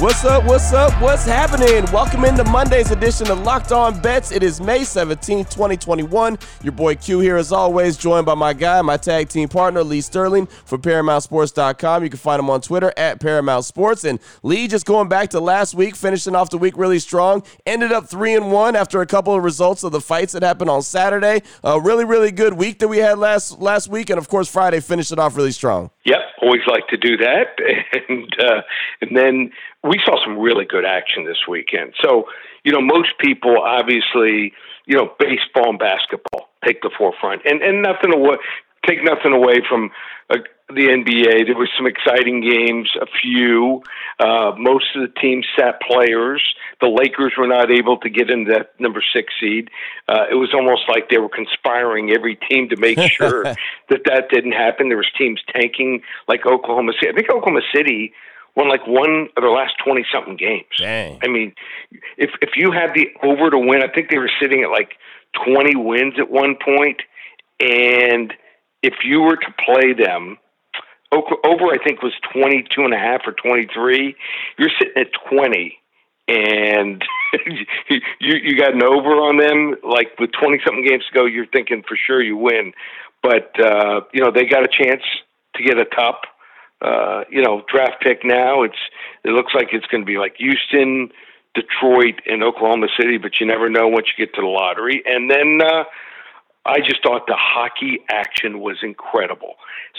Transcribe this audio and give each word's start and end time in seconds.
What's 0.00 0.24
up? 0.24 0.44
What's 0.44 0.72
up? 0.72 0.98
What's 1.02 1.26
happening? 1.26 1.84
Welcome 1.92 2.24
into 2.24 2.42
Monday's 2.44 2.90
edition 2.90 3.30
of 3.30 3.42
Locked 3.42 3.70
On 3.70 4.00
Bets. 4.00 4.32
It 4.32 4.42
is 4.42 4.58
May 4.58 4.78
17th, 4.78 5.50
2021. 5.50 6.38
Your 6.62 6.72
boy 6.72 6.94
Q 6.94 7.20
here, 7.20 7.36
as 7.36 7.52
always, 7.52 7.98
joined 7.98 8.24
by 8.24 8.34
my 8.34 8.54
guy, 8.54 8.80
my 8.80 8.96
tag 8.96 9.28
team 9.28 9.46
partner, 9.46 9.84
Lee 9.84 10.00
Sterling 10.00 10.46
from 10.46 10.80
ParamountSports.com. 10.80 12.02
You 12.02 12.08
can 12.08 12.18
find 12.18 12.40
him 12.40 12.48
on 12.48 12.62
Twitter 12.62 12.94
at 12.96 13.20
Paramount 13.20 13.66
Sports. 13.66 14.04
And 14.04 14.20
Lee, 14.42 14.68
just 14.68 14.86
going 14.86 15.10
back 15.10 15.28
to 15.30 15.40
last 15.40 15.74
week, 15.74 15.94
finishing 15.94 16.34
off 16.34 16.48
the 16.48 16.56
week 16.56 16.78
really 16.78 16.98
strong, 16.98 17.42
ended 17.66 17.92
up 17.92 18.08
3 18.08 18.36
and 18.36 18.50
1 18.50 18.76
after 18.76 19.02
a 19.02 19.06
couple 19.06 19.34
of 19.34 19.44
results 19.44 19.84
of 19.84 19.92
the 19.92 20.00
fights 20.00 20.32
that 20.32 20.42
happened 20.42 20.70
on 20.70 20.80
Saturday. 20.80 21.42
A 21.62 21.78
really, 21.78 22.06
really 22.06 22.32
good 22.32 22.54
week 22.54 22.78
that 22.78 22.88
we 22.88 22.96
had 22.96 23.18
last 23.18 23.60
last 23.60 23.88
week. 23.88 24.08
And 24.08 24.18
of 24.18 24.30
course, 24.30 24.48
Friday 24.48 24.80
finished 24.80 25.12
it 25.12 25.18
off 25.18 25.36
really 25.36 25.52
strong. 25.52 25.90
Yep, 26.06 26.20
always 26.40 26.62
like 26.66 26.86
to 26.88 26.96
do 26.96 27.18
that. 27.18 27.48
And, 28.08 28.34
uh, 28.40 28.62
and 29.02 29.16
then 29.16 29.50
we 29.82 30.00
saw 30.04 30.22
some 30.24 30.38
really 30.38 30.64
good 30.64 30.84
action 30.84 31.24
this 31.24 31.46
weekend. 31.48 31.94
So, 32.02 32.24
you 32.64 32.72
know, 32.72 32.80
most 32.80 33.18
people 33.18 33.56
obviously, 33.58 34.52
you 34.86 34.96
know, 34.96 35.12
baseball 35.18 35.70
and 35.70 35.78
basketball 35.78 36.50
take 36.64 36.82
the 36.82 36.90
forefront, 36.96 37.42
and 37.44 37.62
and 37.62 37.82
nothing 37.82 38.12
away, 38.12 38.36
take 38.86 39.02
nothing 39.02 39.32
away 39.32 39.62
from 39.68 39.90
uh, 40.28 40.38
the 40.68 40.86
NBA. 40.88 41.46
There 41.46 41.56
was 41.56 41.70
some 41.76 41.86
exciting 41.86 42.40
games, 42.40 42.90
a 43.00 43.06
few. 43.06 43.82
Uh, 44.18 44.52
most 44.58 44.86
of 44.94 45.02
the 45.02 45.20
teams 45.20 45.46
sat 45.58 45.80
players. 45.80 46.42
The 46.80 46.88
Lakers 46.88 47.32
were 47.36 47.46
not 47.46 47.70
able 47.70 47.98
to 47.98 48.10
get 48.10 48.30
in 48.30 48.44
that 48.44 48.78
number 48.78 49.02
six 49.14 49.32
seed. 49.40 49.70
Uh, 50.08 50.26
it 50.30 50.34
was 50.34 50.50
almost 50.54 50.82
like 50.88 51.08
they 51.08 51.18
were 51.18 51.28
conspiring 51.30 52.10
every 52.10 52.36
team 52.36 52.68
to 52.68 52.76
make 52.76 53.00
sure 53.00 53.42
that 53.88 54.04
that 54.04 54.28
didn't 54.30 54.52
happen. 54.52 54.88
There 54.88 54.98
was 54.98 55.10
teams 55.16 55.40
tanking, 55.52 56.02
like 56.28 56.46
Oklahoma 56.46 56.92
City. 57.00 57.08
I 57.08 57.14
think 57.14 57.30
Oklahoma 57.30 57.62
City 57.74 58.12
won 58.56 58.68
like 58.68 58.86
one 58.86 59.28
of 59.36 59.42
their 59.42 59.50
last 59.50 59.74
twenty 59.84 60.04
something 60.12 60.36
games. 60.36 60.66
Dang. 60.78 61.18
I 61.22 61.28
mean, 61.28 61.54
if 62.16 62.30
if 62.42 62.50
you 62.56 62.72
had 62.72 62.94
the 62.94 63.08
over 63.22 63.50
to 63.50 63.58
win, 63.58 63.82
I 63.82 63.92
think 63.92 64.10
they 64.10 64.18
were 64.18 64.30
sitting 64.40 64.62
at 64.62 64.70
like 64.70 64.92
twenty 65.44 65.76
wins 65.76 66.14
at 66.18 66.30
one 66.30 66.56
point, 66.62 67.02
and 67.60 68.32
if 68.82 68.94
you 69.04 69.20
were 69.20 69.36
to 69.36 69.54
play 69.64 69.92
them. 69.92 70.38
Over, 71.12 71.74
I 71.74 71.78
think, 71.84 72.02
was 72.04 72.12
twenty 72.32 72.64
two 72.72 72.82
and 72.84 72.94
a 72.94 72.96
half 72.96 73.22
or 73.26 73.32
twenty 73.32 73.66
three. 73.74 74.14
You're 74.56 74.70
sitting 74.78 74.94
at 74.96 75.08
twenty, 75.28 75.76
and 76.28 77.02
you 78.20 78.36
you 78.36 78.56
got 78.56 78.74
an 78.74 78.84
over 78.84 79.10
on 79.18 79.36
them. 79.36 79.74
Like 79.82 80.16
with 80.20 80.30
twenty 80.40 80.60
something 80.64 80.86
games 80.86 81.02
to 81.12 81.18
go, 81.18 81.26
you're 81.26 81.46
thinking 81.46 81.82
for 81.82 81.96
sure 81.96 82.22
you 82.22 82.36
win. 82.36 82.72
But 83.24 83.58
uh, 83.58 84.02
you 84.12 84.22
know 84.22 84.30
they 84.30 84.44
got 84.44 84.62
a 84.62 84.68
chance 84.68 85.02
to 85.56 85.64
get 85.64 85.78
a 85.78 85.84
top 85.84 86.22
uh, 86.82 87.24
you 87.30 87.42
know, 87.42 87.62
draft 87.72 88.02
pick 88.02 88.24
now. 88.24 88.62
It's 88.62 88.78
it 89.24 89.30
looks 89.30 89.52
like 89.54 89.68
it's 89.72 89.86
going 89.86 90.02
to 90.02 90.06
be 90.06 90.18
like 90.18 90.36
Houston, 90.38 91.10
Detroit, 91.54 92.20
and 92.26 92.42
Oklahoma 92.42 92.88
City, 92.98 93.18
but 93.18 93.32
you 93.40 93.46
never 93.46 93.68
know 93.68 93.88
once 93.88 94.06
you 94.08 94.26
get 94.26 94.34
to 94.34 94.40
the 94.40 94.46
lottery. 94.46 95.02
And 95.04 95.30
then 95.30 95.60
uh, 95.62 95.84
I 96.64 96.78
just 96.80 97.02
thought 97.02 97.26
the 97.26 97.36
hockey 97.36 98.00
action 98.08 98.60
was 98.60 98.78
incredible. 98.82 99.54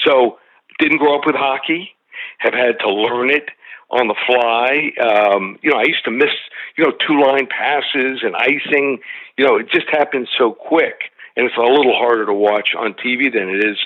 So 0.06 0.40
didn't 0.80 0.98
grow 0.98 1.16
up 1.18 1.26
with 1.26 1.36
hockey, 1.36 1.92
have 2.40 2.54
had 2.54 2.80
to 2.80 2.90
learn 2.90 3.30
it 3.30 3.50
on 3.92 4.08
the 4.08 4.16
fly. 4.26 4.92
Um, 5.06 5.60
you 5.62 5.70
know, 5.70 5.78
I 5.78 5.84
used 5.86 6.06
to 6.06 6.12
miss 6.12 6.34
you 6.78 6.86
know 6.86 6.92
two 7.08 7.22
line 7.22 7.48
passes 7.48 8.22
and 8.24 8.36
icing. 8.36 9.00
You 9.38 9.46
know, 9.46 9.58
it 9.58 9.70
just 9.70 9.88
happens 9.92 10.30
so 10.38 10.52
quick, 10.52 11.12
and 11.36 11.46
it's 11.46 11.58
a 11.58 11.62
little 11.62 11.96
harder 11.96 12.26
to 12.26 12.34
watch 12.34 12.70
on 12.78 12.94
TV 12.94 13.32
than 13.32 13.50
it 13.50 13.64
is 13.66 13.78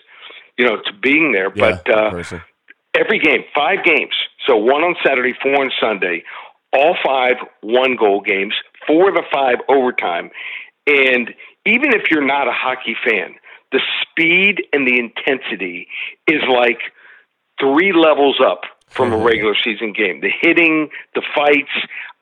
you 0.57 0.65
know, 0.65 0.77
to 0.77 0.93
being 1.01 1.31
there. 1.31 1.51
Yeah, 1.53 1.79
but 1.83 1.93
uh, 1.93 2.11
person. 2.11 2.41
Every 2.99 3.19
game, 3.19 3.43
five 3.53 3.83
games. 3.83 4.13
So 4.47 4.55
one 4.57 4.83
on 4.83 4.95
Saturday, 5.05 5.33
four 5.41 5.61
on 5.61 5.71
Sunday. 5.79 6.23
All 6.73 6.95
five 7.05 7.35
one 7.61 7.95
goal 7.95 8.21
games, 8.21 8.53
four 8.85 9.09
of 9.09 9.15
the 9.15 9.23
five 9.31 9.57
overtime. 9.69 10.29
And 10.87 11.33
even 11.65 11.93
if 11.93 12.11
you're 12.11 12.25
not 12.25 12.47
a 12.47 12.51
hockey 12.51 12.95
fan, 13.05 13.35
the 13.71 13.79
speed 14.01 14.63
and 14.73 14.87
the 14.87 14.99
intensity 14.99 15.87
is 16.27 16.41
like 16.49 16.79
three 17.59 17.93
levels 17.93 18.39
up 18.45 18.61
from 18.89 19.11
a 19.11 19.15
mm-hmm. 19.15 19.25
regular 19.25 19.55
season 19.63 19.93
game. 19.93 20.21
The 20.21 20.31
hitting, 20.41 20.89
the 21.15 21.23
fights. 21.35 21.71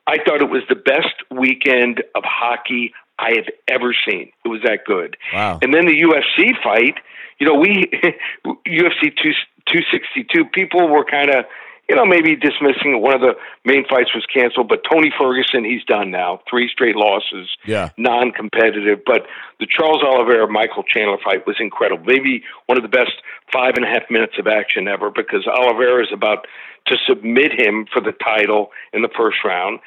I 0.08 0.18
thought 0.24 0.42
it 0.42 0.50
was 0.50 0.64
the 0.70 0.76
best 0.76 1.16
weekend 1.32 2.04
of 2.16 2.24
hockey 2.26 2.94
I 3.20 3.32
have 3.36 3.46
ever 3.68 3.96
seen. 4.08 4.32
It 4.44 4.48
was 4.48 4.62
that 4.64 4.86
good. 4.86 5.18
Wow. 5.34 5.60
And 5.62 5.74
then 5.74 5.86
the 5.86 5.96
UFC 5.96 6.52
fight, 6.64 6.96
you 7.40 7.48
know, 7.48 7.56
we 7.56 7.86
UFC 8.68 9.16
two 9.22 9.32
two 9.72 9.82
sixty 9.92 10.24
two. 10.24 10.46
People 10.46 10.88
were 10.90 11.06
kind 11.06 11.30
of, 11.30 11.46
you 11.90 11.96
know, 11.96 12.06
maybe 12.06 12.36
dismissing 12.36 12.96
it. 12.96 13.02
One 13.02 13.14
of 13.14 13.22
the 13.22 13.34
main 13.66 13.86
fights 13.88 14.14
was 14.16 14.26
canceled, 14.34 14.70
but 14.70 14.82
Tony 14.90 15.12
Ferguson, 15.18 15.66
he's 15.66 15.84
done 15.84 16.12
now. 16.12 16.42
Three 16.50 16.70
straight 16.70 16.96
losses. 16.96 17.50
Yeah. 17.66 17.90
non-competitive. 17.98 19.02
But 19.06 19.28
the 19.60 19.68
Charles 19.70 20.02
Oliveira 20.04 20.50
Michael 20.50 20.84
Chandler 20.84 21.18
fight 21.24 21.46
was 21.46 21.58
incredible. 21.60 22.04
Maybe 22.06 22.44
one 22.66 22.78
of 22.78 22.84
the 22.84 22.90
best 22.90 23.14
five 23.52 23.74
and 23.76 23.86
a 23.86 23.88
half 23.88 24.10
minutes 24.10 24.34
of 24.40 24.48
action 24.48 24.88
ever 24.88 25.10
because 25.10 25.48
Oliveira 25.48 26.04
is 26.04 26.12
about 26.14 26.48
to 26.88 26.98
submit 27.08 27.52
him 27.58 27.86
for 27.92 28.02
the 28.02 28.12
title 28.12 28.72
in 28.92 29.02
the 29.02 29.10
first 29.16 29.38
round. 29.46 29.80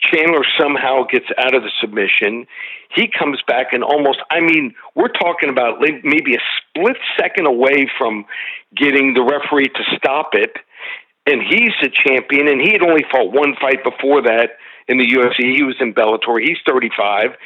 Chandler 0.00 0.44
somehow 0.58 1.04
gets 1.04 1.26
out 1.38 1.54
of 1.54 1.62
the 1.62 1.70
submission. 1.80 2.46
He 2.94 3.08
comes 3.08 3.40
back 3.46 3.72
and 3.72 3.84
almost, 3.84 4.18
I 4.30 4.40
mean, 4.40 4.74
we're 4.94 5.12
talking 5.12 5.50
about 5.50 5.80
maybe 5.80 6.34
a 6.34 6.42
split 6.58 6.96
second 7.18 7.46
away 7.46 7.88
from 7.98 8.24
getting 8.74 9.14
the 9.14 9.22
referee 9.22 9.68
to 9.68 9.96
stop 9.96 10.30
it. 10.32 10.56
And 11.26 11.42
he's 11.42 11.70
the 11.82 11.90
champion, 11.90 12.48
and 12.48 12.60
he 12.60 12.72
had 12.72 12.82
only 12.82 13.04
fought 13.10 13.32
one 13.32 13.54
fight 13.60 13.84
before 13.84 14.22
that 14.22 14.56
in 14.88 14.96
the 14.96 15.06
UFC. 15.06 15.54
He 15.54 15.62
was 15.62 15.76
in 15.78 15.92
Bellator. 15.92 16.40
He's 16.40 16.58
35. 16.66 17.36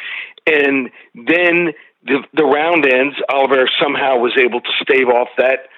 And 0.46 0.90
then 1.14 1.74
the, 2.04 2.22
the 2.32 2.44
round 2.44 2.86
ends. 2.86 3.16
Oliveira 3.28 3.66
somehow 3.82 4.18
was 4.18 4.32
able 4.38 4.60
to 4.60 4.70
stave 4.80 5.08
off 5.08 5.28
that 5.38 5.68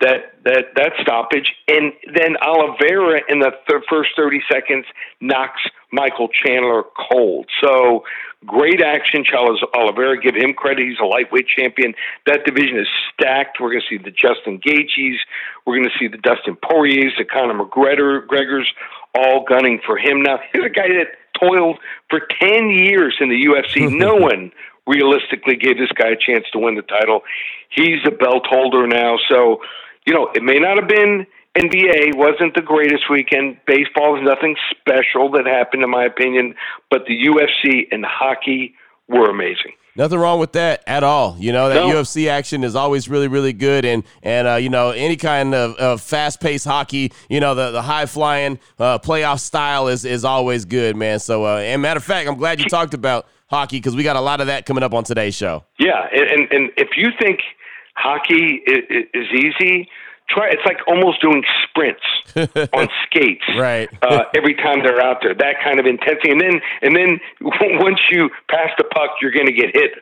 that 0.00 0.36
that 0.44 0.64
that 0.76 0.92
stoppage, 1.00 1.52
and 1.68 1.92
then 2.14 2.36
Oliveira 2.42 3.20
in 3.28 3.38
the 3.38 3.52
th- 3.68 3.82
first 3.88 4.10
thirty 4.14 4.42
seconds 4.50 4.84
knocks 5.20 5.60
Michael 5.90 6.28
Chandler 6.28 6.84
cold. 7.10 7.46
So 7.62 8.04
great 8.44 8.82
action, 8.82 9.24
Charles 9.24 9.64
Oliveira. 9.74 10.20
Give 10.20 10.34
him 10.34 10.52
credit; 10.52 10.86
he's 10.86 10.98
a 11.00 11.06
lightweight 11.06 11.48
champion. 11.48 11.94
That 12.26 12.44
division 12.44 12.78
is 12.78 12.88
stacked. 13.14 13.58
We're 13.58 13.70
going 13.70 13.82
to 13.88 13.96
see 13.96 14.02
the 14.02 14.10
Justin 14.10 14.60
Gaethjes, 14.60 15.16
we're 15.64 15.76
going 15.76 15.88
to 15.88 15.98
see 15.98 16.08
the 16.08 16.18
Dustin 16.18 16.56
Poiriers, 16.56 17.14
the 17.16 17.24
Conor 17.24 17.54
McGregor, 17.54 18.26
Gregors, 18.26 18.66
all 19.14 19.44
gunning 19.48 19.80
for 19.84 19.96
him. 19.96 20.22
Now 20.22 20.38
here's 20.52 20.66
a 20.66 20.74
guy 20.74 20.88
that 20.88 21.16
toiled 21.40 21.78
for 22.10 22.20
ten 22.40 22.68
years 22.68 23.16
in 23.20 23.30
the 23.30 23.46
UFC. 23.46 23.90
no 23.98 24.14
one 24.14 24.52
realistically 24.86 25.56
gave 25.56 25.78
this 25.78 25.90
guy 25.92 26.08
a 26.08 26.16
chance 26.16 26.44
to 26.52 26.58
win 26.58 26.76
the 26.76 26.82
title. 26.82 27.22
He's 27.70 27.98
a 28.06 28.10
belt 28.10 28.46
holder 28.46 28.86
now, 28.86 29.16
so 29.28 29.60
you 30.06 30.14
know, 30.14 30.30
it 30.34 30.42
may 30.42 30.58
not 30.58 30.78
have 30.78 30.88
been 30.88 31.26
NBA 31.56 32.16
wasn't 32.16 32.54
the 32.54 32.62
greatest 32.62 33.10
weekend. 33.10 33.58
Baseball 33.66 34.16
is 34.16 34.22
nothing 34.22 34.56
special 34.70 35.30
that 35.32 35.46
happened, 35.46 35.82
in 35.82 35.90
my 35.90 36.04
opinion, 36.04 36.54
but 36.90 37.06
the 37.06 37.14
UFC 37.26 37.86
and 37.90 38.04
hockey 38.04 38.74
were 39.08 39.30
amazing. 39.30 39.72
Nothing 39.96 40.18
wrong 40.18 40.38
with 40.38 40.52
that 40.52 40.84
at 40.86 41.02
all. 41.02 41.36
You 41.38 41.52
know 41.52 41.70
that 41.70 41.76
No. 41.76 41.88
UFC 41.88 42.28
action 42.28 42.64
is 42.64 42.76
always 42.76 43.08
really, 43.08 43.28
really 43.28 43.54
good, 43.54 43.86
and 43.86 44.04
and 44.22 44.46
uh, 44.46 44.54
you 44.56 44.68
know 44.68 44.90
any 44.90 45.16
kind 45.16 45.54
of, 45.54 45.74
of 45.76 46.02
fast 46.02 46.38
paced 46.38 46.66
hockey, 46.66 47.12
you 47.30 47.40
know 47.40 47.54
the 47.54 47.70
the 47.70 47.80
high 47.80 48.04
flying 48.04 48.58
uh, 48.78 48.98
playoff 48.98 49.40
style 49.40 49.88
is 49.88 50.04
is 50.04 50.22
always 50.22 50.66
good, 50.66 50.96
man. 50.96 51.18
So, 51.18 51.46
uh, 51.46 51.60
and 51.60 51.80
matter 51.80 51.96
of 51.96 52.04
fact, 52.04 52.28
I'm 52.28 52.36
glad 52.36 52.60
you 52.60 52.66
talked 52.66 52.92
about 52.92 53.26
hockey 53.48 53.78
because 53.78 53.96
we 53.96 54.02
got 54.02 54.16
a 54.16 54.20
lot 54.20 54.42
of 54.42 54.48
that 54.48 54.66
coming 54.66 54.82
up 54.84 54.92
on 54.92 55.02
today's 55.04 55.34
show. 55.34 55.64
Yeah, 55.78 56.06
and 56.12 56.28
and, 56.28 56.52
and 56.52 56.70
if 56.76 56.90
you 56.98 57.08
think 57.18 57.40
hockey 57.94 58.62
is, 58.66 59.06
is 59.14 59.26
easy, 59.32 59.88
try. 60.28 60.50
It's 60.50 60.64
like 60.64 60.78
almost 60.86 61.20
doing 61.20 61.42
sprints 61.64 62.02
on 62.72 62.88
skates. 63.06 63.44
Right. 63.56 63.88
uh, 64.02 64.24
every 64.36 64.54
time 64.54 64.82
they're 64.82 65.02
out 65.02 65.18
there, 65.22 65.34
that 65.34 65.56
kind 65.64 65.80
of 65.80 65.86
intensity, 65.86 66.30
and 66.30 66.40
then 66.40 66.60
and 66.82 66.96
then 66.96 67.20
once 67.80 68.00
you 68.10 68.30
pass 68.48 68.70
the 68.78 68.84
puck, 68.84 69.18
you're 69.20 69.32
going 69.32 69.46
to 69.46 69.52
get 69.52 69.74
hit 69.74 69.92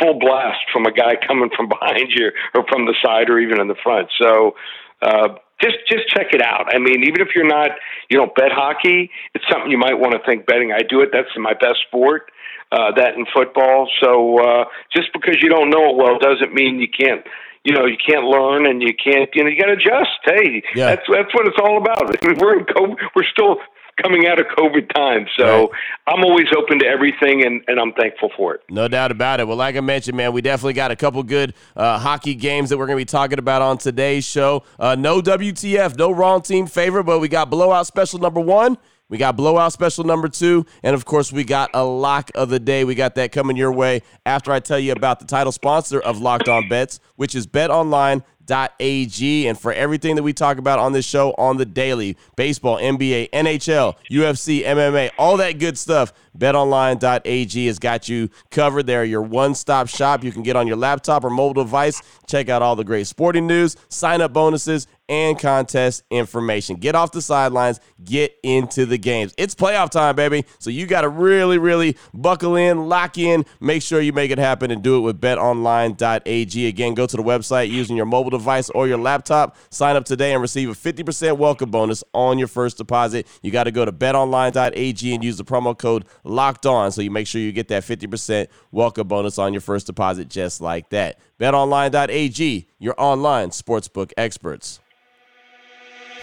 full 0.00 0.18
blast 0.18 0.60
from 0.72 0.86
a 0.86 0.92
guy 0.92 1.14
coming 1.26 1.50
from 1.54 1.68
behind 1.68 2.08
you 2.10 2.30
or 2.54 2.64
from 2.68 2.86
the 2.86 2.94
side 3.04 3.28
or 3.28 3.38
even 3.38 3.60
in 3.60 3.68
the 3.68 3.78
front. 3.82 4.08
So. 4.18 4.56
Uh, 5.00 5.34
just 5.60 5.78
just 5.88 6.08
check 6.08 6.26
it 6.32 6.42
out. 6.42 6.74
I 6.74 6.78
mean, 6.78 7.04
even 7.04 7.20
if 7.20 7.28
you're 7.34 7.46
not, 7.46 7.70
you 8.10 8.18
don't 8.18 8.34
bet 8.34 8.50
hockey, 8.50 9.10
it's 9.34 9.44
something 9.50 9.70
you 9.70 9.78
might 9.78 9.98
want 9.98 10.12
to 10.12 10.20
think 10.26 10.46
betting. 10.46 10.72
I 10.72 10.82
do 10.82 11.00
it. 11.00 11.10
That's 11.12 11.28
my 11.36 11.54
best 11.54 11.78
sport. 11.86 12.30
Uh, 12.72 12.90
that 12.96 13.14
in 13.14 13.26
football. 13.34 13.86
So 14.00 14.38
uh, 14.38 14.64
just 14.96 15.12
because 15.12 15.36
you 15.42 15.50
don't 15.50 15.68
know 15.68 15.90
it 15.90 15.96
well 15.96 16.18
doesn't 16.18 16.54
mean 16.54 16.80
you 16.80 16.88
can't 16.88 17.22
you 17.64 17.72
know 17.72 17.86
you 17.86 17.96
can't 17.96 18.24
learn 18.24 18.66
and 18.66 18.82
you 18.82 18.94
can't 18.94 19.30
you 19.34 19.44
know 19.44 19.50
you 19.50 19.58
got 19.58 19.66
to 19.66 19.72
adjust. 19.72 20.18
Hey, 20.24 20.62
yeah. 20.74 20.94
that's 20.94 21.06
that's 21.12 21.34
what 21.34 21.46
it's 21.46 21.58
all 21.62 21.78
about. 21.78 22.02
I 22.02 22.26
mean, 22.26 22.38
we're 22.38 22.58
in 22.58 22.64
COVID, 22.66 22.96
we're 23.14 23.24
still 23.30 23.56
coming 24.00 24.26
out 24.26 24.40
of 24.40 24.46
COVID 24.46 24.92
time. 24.94 25.26
So 25.38 25.44
right. 25.44 25.68
I'm 26.06 26.24
always 26.24 26.46
open 26.56 26.78
to 26.80 26.86
everything, 26.86 27.44
and, 27.44 27.62
and 27.66 27.78
I'm 27.78 27.92
thankful 27.92 28.30
for 28.36 28.54
it. 28.54 28.62
No 28.70 28.88
doubt 28.88 29.10
about 29.10 29.40
it. 29.40 29.46
Well, 29.46 29.56
like 29.56 29.76
I 29.76 29.80
mentioned, 29.80 30.16
man, 30.16 30.32
we 30.32 30.40
definitely 30.40 30.72
got 30.74 30.90
a 30.90 30.96
couple 30.96 31.22
good 31.22 31.54
uh, 31.76 31.98
hockey 31.98 32.34
games 32.34 32.70
that 32.70 32.78
we're 32.78 32.86
going 32.86 32.98
to 32.98 33.04
be 33.04 33.10
talking 33.10 33.38
about 33.38 33.62
on 33.62 33.78
today's 33.78 34.24
show. 34.24 34.64
Uh, 34.78 34.94
no 34.98 35.20
WTF, 35.20 35.96
no 35.98 36.10
wrong 36.10 36.42
team 36.42 36.66
favorite, 36.66 37.04
but 37.04 37.18
we 37.18 37.28
got 37.28 37.50
blowout 37.50 37.86
special 37.86 38.18
number 38.18 38.40
one. 38.40 38.78
We 39.12 39.18
got 39.18 39.36
blowout 39.36 39.74
special 39.74 40.04
number 40.04 40.26
two. 40.26 40.64
And 40.82 40.94
of 40.94 41.04
course, 41.04 41.30
we 41.30 41.44
got 41.44 41.68
a 41.74 41.84
lock 41.84 42.30
of 42.34 42.48
the 42.48 42.58
day. 42.58 42.84
We 42.84 42.94
got 42.94 43.14
that 43.16 43.30
coming 43.30 43.58
your 43.58 43.70
way 43.70 44.00
after 44.24 44.50
I 44.50 44.58
tell 44.58 44.78
you 44.78 44.92
about 44.92 45.20
the 45.20 45.26
title 45.26 45.52
sponsor 45.52 46.00
of 46.00 46.22
Locked 46.22 46.48
On 46.48 46.66
Bets, 46.66 46.98
which 47.16 47.34
is 47.34 47.46
BetOnline 47.46 48.22
BetOnline.ag. 48.52 49.46
And 49.48 49.58
for 49.58 49.72
everything 49.72 50.16
that 50.16 50.22
we 50.22 50.32
talk 50.32 50.58
about 50.58 50.78
on 50.78 50.92
this 50.92 51.04
show 51.04 51.32
on 51.38 51.56
the 51.56 51.64
daily 51.64 52.16
baseball, 52.36 52.78
NBA, 52.78 53.30
NHL, 53.30 53.94
UFC, 54.10 54.64
MMA, 54.64 55.10
all 55.18 55.36
that 55.38 55.58
good 55.58 55.78
stuff, 55.78 56.12
betonline.ag 56.36 57.66
has 57.66 57.78
got 57.78 58.08
you 58.08 58.30
covered. 58.50 58.86
There, 58.86 59.04
your 59.04 59.22
one 59.22 59.54
stop 59.54 59.88
shop. 59.88 60.24
You 60.24 60.32
can 60.32 60.42
get 60.42 60.56
on 60.56 60.66
your 60.66 60.76
laptop 60.76 61.24
or 61.24 61.30
mobile 61.30 61.64
device, 61.64 62.00
check 62.26 62.48
out 62.48 62.62
all 62.62 62.76
the 62.76 62.84
great 62.84 63.06
sporting 63.06 63.46
news, 63.46 63.76
sign 63.88 64.20
up 64.20 64.32
bonuses, 64.32 64.86
and 65.08 65.38
contest 65.38 66.04
information. 66.10 66.76
Get 66.76 66.94
off 66.94 67.12
the 67.12 67.22
sidelines, 67.22 67.80
get 68.02 68.34
into 68.42 68.86
the 68.86 68.98
games. 68.98 69.34
It's 69.36 69.54
playoff 69.54 69.90
time, 69.90 70.16
baby. 70.16 70.44
So 70.58 70.70
you 70.70 70.86
got 70.86 71.02
to 71.02 71.08
really, 71.08 71.58
really 71.58 71.96
buckle 72.14 72.56
in, 72.56 72.88
lock 72.88 73.18
in, 73.18 73.44
make 73.60 73.82
sure 73.82 74.00
you 74.00 74.12
make 74.12 74.30
it 74.30 74.38
happen, 74.38 74.70
and 74.70 74.82
do 74.82 74.96
it 74.96 75.00
with 75.00 75.20
betonline.ag. 75.20 76.66
Again, 76.66 76.94
go 76.94 77.06
to 77.06 77.16
the 77.16 77.22
website 77.22 77.70
using 77.70 77.96
your 77.96 78.06
mobile 78.06 78.30
device 78.30 78.70
or 78.70 78.86
your 78.86 78.98
laptop. 78.98 79.56
Sign 79.70 79.96
up 79.96 80.04
today 80.04 80.32
and 80.32 80.40
receive 80.40 80.70
a 80.70 80.72
50% 80.72 81.36
welcome 81.36 81.70
bonus 81.70 82.04
on 82.14 82.38
your 82.38 82.48
first 82.48 82.78
deposit. 82.78 83.26
You 83.42 83.50
got 83.50 83.64
to 83.64 83.70
go 83.70 83.84
to 83.84 83.92
betonline.ag 83.92 85.14
and 85.14 85.24
use 85.24 85.36
the 85.36 85.44
promo 85.44 85.76
code 85.76 86.04
locked 86.24 86.66
on 86.66 86.92
so 86.92 87.02
you 87.02 87.10
make 87.10 87.26
sure 87.26 87.40
you 87.40 87.52
get 87.52 87.68
that 87.68 87.82
50% 87.82 88.46
welcome 88.70 89.08
bonus 89.08 89.38
on 89.38 89.52
your 89.52 89.60
first 89.60 89.86
deposit 89.86 90.28
just 90.28 90.60
like 90.60 90.88
that. 90.90 91.18
BetOnline.ag, 91.40 92.68
your 92.78 92.94
online 92.98 93.50
sportsbook 93.50 94.12
experts. 94.16 94.80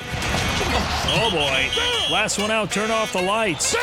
Oh 0.01 1.29
boy. 1.31 2.13
Last 2.13 2.39
one 2.39 2.51
out, 2.51 2.71
turn 2.71 2.89
off 2.89 3.13
the 3.13 3.21
lights. 3.21 3.75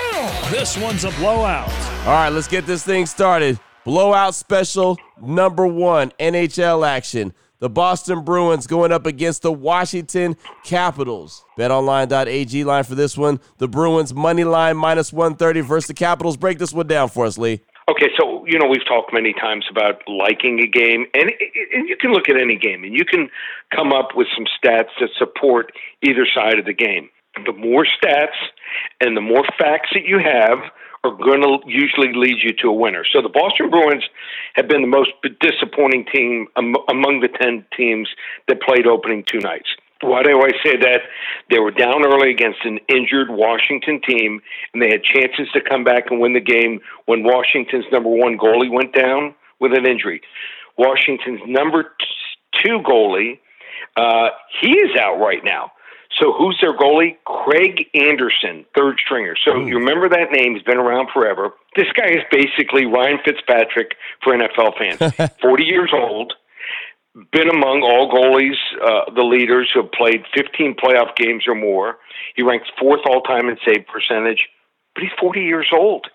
This 0.50 0.76
one's 0.76 1.04
a 1.04 1.10
blowout. 1.12 1.68
All 2.06 2.12
right, 2.12 2.28
let's 2.28 2.48
get 2.48 2.66
this 2.66 2.84
thing 2.84 3.06
started. 3.06 3.58
Blowout 3.84 4.34
special 4.34 4.98
number 5.20 5.66
one 5.66 6.10
NHL 6.18 6.86
action. 6.86 7.32
The 7.58 7.70
Boston 7.70 8.22
Bruins 8.22 8.66
going 8.66 8.92
up 8.92 9.06
against 9.06 9.42
the 9.42 9.52
Washington 9.52 10.36
Capitals. 10.64 11.44
BetOnline.ag 11.58 12.64
line 12.64 12.84
for 12.84 12.94
this 12.94 13.16
one. 13.16 13.40
The 13.58 13.68
Bruins 13.68 14.12
money 14.12 14.44
line 14.44 14.76
minus 14.76 15.12
130 15.12 15.60
versus 15.60 15.88
the 15.88 15.94
Capitals. 15.94 16.36
Break 16.36 16.58
this 16.58 16.72
one 16.72 16.86
down 16.86 17.08
for 17.08 17.24
us, 17.26 17.38
Lee. 17.38 17.60
Okay, 17.88 18.08
so 18.18 18.44
you 18.46 18.58
know 18.58 18.66
we've 18.66 18.84
talked 18.84 19.12
many 19.12 19.32
times 19.32 19.64
about 19.70 20.02
liking 20.08 20.58
a 20.60 20.66
game, 20.66 21.06
and 21.14 21.30
and 21.72 21.88
you 21.88 21.96
can 21.96 22.12
look 22.12 22.28
at 22.28 22.36
any 22.36 22.56
game, 22.56 22.82
and 22.82 22.92
you 22.92 23.04
can 23.04 23.30
come 23.72 23.92
up 23.92 24.16
with 24.16 24.26
some 24.34 24.44
stats 24.44 24.90
that 25.00 25.10
support 25.16 25.72
either 26.02 26.26
side 26.34 26.58
of 26.58 26.64
the 26.64 26.74
game. 26.74 27.08
The 27.44 27.52
more 27.52 27.86
stats 27.86 28.34
and 29.00 29.16
the 29.16 29.20
more 29.20 29.44
facts 29.58 29.90
that 29.94 30.04
you 30.04 30.18
have 30.18 30.58
are 31.04 31.14
going 31.14 31.42
to 31.42 31.58
usually 31.66 32.12
lead 32.12 32.42
you 32.42 32.52
to 32.62 32.68
a 32.68 32.72
winner. 32.72 33.04
So 33.12 33.22
the 33.22 33.28
Boston 33.28 33.70
Bruins 33.70 34.04
have 34.54 34.66
been 34.66 34.80
the 34.80 34.88
most 34.88 35.10
disappointing 35.40 36.06
team 36.12 36.48
among 36.56 37.20
the 37.20 37.28
ten 37.28 37.64
teams 37.76 38.08
that 38.48 38.60
played 38.62 38.86
opening 38.88 39.22
two 39.22 39.38
nights. 39.38 39.68
Why 40.02 40.22
do 40.22 40.40
I 40.42 40.50
say 40.62 40.76
that? 40.76 41.02
They 41.50 41.58
were 41.58 41.70
down 41.70 42.04
early 42.04 42.30
against 42.30 42.58
an 42.64 42.80
injured 42.88 43.30
Washington 43.30 44.00
team, 44.06 44.42
and 44.72 44.82
they 44.82 44.90
had 44.90 45.02
chances 45.02 45.48
to 45.54 45.60
come 45.60 45.84
back 45.84 46.10
and 46.10 46.20
win 46.20 46.34
the 46.34 46.40
game 46.40 46.80
when 47.06 47.24
Washington's 47.24 47.86
number 47.90 48.10
one 48.10 48.36
goalie 48.36 48.70
went 48.70 48.92
down 48.92 49.34
with 49.58 49.72
an 49.72 49.86
injury. 49.86 50.20
Washington's 50.76 51.40
number 51.46 51.94
two 52.62 52.80
goalie, 52.80 53.38
uh, 53.96 54.28
he 54.60 54.72
is 54.72 54.96
out 55.00 55.18
right 55.18 55.42
now. 55.42 55.72
So 56.20 56.32
who's 56.32 56.56
their 56.60 56.76
goalie? 56.76 57.16
Craig 57.24 57.86
Anderson, 57.94 58.64
third 58.74 58.98
stringer. 59.04 59.34
So 59.44 59.56
you 59.58 59.78
remember 59.78 60.08
that 60.08 60.30
name? 60.30 60.54
He's 60.54 60.62
been 60.62 60.78
around 60.78 61.08
forever. 61.12 61.50
This 61.74 61.88
guy 61.94 62.08
is 62.08 62.22
basically 62.30 62.86
Ryan 62.86 63.18
Fitzpatrick 63.24 63.96
for 64.22 64.32
NFL 64.32 64.78
fans. 64.78 65.32
Forty 65.42 65.64
years 65.64 65.90
old 65.92 66.34
been 67.32 67.48
among 67.48 67.80
all 67.82 68.10
goalies, 68.12 68.56
uh, 68.82 69.10
the 69.14 69.22
leaders 69.22 69.70
who 69.72 69.82
have 69.82 69.92
played 69.92 70.24
15 70.34 70.74
playoff 70.74 71.16
games 71.16 71.44
or 71.48 71.54
more. 71.54 71.96
He 72.34 72.42
ranks 72.42 72.68
fourth 72.78 73.00
all 73.06 73.22
time 73.22 73.48
in 73.48 73.56
save 73.64 73.86
percentage, 73.86 74.48
but 74.94 75.02
he's 75.02 75.12
40 75.18 75.40
years 75.40 75.68
old. 75.72 76.08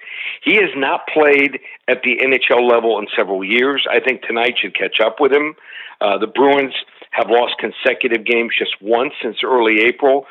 He 0.44 0.56
has 0.56 0.70
not 0.76 1.08
played 1.08 1.60
at 1.88 2.04
the 2.04 2.18
NHL 2.18 2.70
level 2.70 3.00
in 3.00 3.08
several 3.16 3.44
years. 3.44 3.88
I 3.90 4.00
think 4.00 4.22
tonight 4.22 4.60
should 4.62 4.78
catch 4.78 5.00
up 5.00 5.20
with 5.20 5.32
him. 5.32 5.56
Uh, 6.00 6.20
the 6.20 6.28
Bruins 6.28 6.74
have 7.12 7.30
lost 7.30 7.56
consecutive 7.58 8.24
games 8.26 8.54
just 8.58 8.76
once 8.82 9.14
since 9.22 9.38
early 9.44 9.82
April, 9.82 10.28